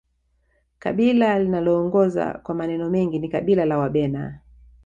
kabila 0.79 1.39
linaloongoza 1.39 2.33
kwa 2.43 2.55
maneno 2.55 2.89
mengi 2.89 3.19
ni 3.19 3.29
kabila 3.29 3.65
la 3.65 3.77
wabena 3.77 4.39